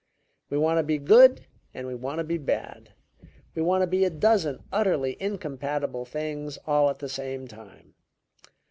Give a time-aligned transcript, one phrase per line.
[0.49, 1.45] We want to be good
[1.75, 2.93] and we want to be bad;
[3.53, 7.93] we want to be a dozen utterly incompatible things all at the same time.